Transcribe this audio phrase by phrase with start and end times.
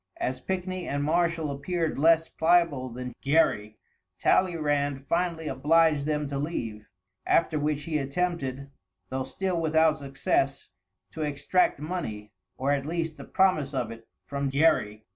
[0.17, 3.77] As Pickney and Marshall appeared less pliable than Gerry,
[4.17, 6.87] Talleyrand finally obliged them to leave,
[7.27, 8.71] after which he attempted,
[9.09, 10.69] though still without success,
[11.11, 15.05] to extract money, or at least the promise of it, from Gerry.